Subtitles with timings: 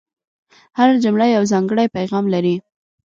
[0.77, 2.55] هره جمله یو ځانګړی پیغام لري.